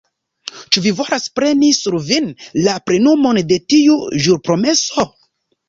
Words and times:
ĉu 0.75 0.81
vi 0.85 0.93
volas 0.99 1.27
preni 1.39 1.69
sur 1.81 1.99
vin 2.09 2.31
la 2.69 2.75
plenumon 2.89 3.43
de 3.53 3.61
tiu 3.75 4.01
ĵurpromeso? 4.25 5.11